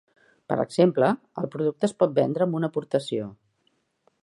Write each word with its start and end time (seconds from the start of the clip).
Per 0.51 0.55
exemple, 0.61 1.09
el 1.41 1.47
producte 1.57 1.87
es 1.89 1.95
pot 2.03 2.17
vendre 2.21 2.47
amb 2.47 2.59
una 2.61 2.73
aportació. 2.73 3.31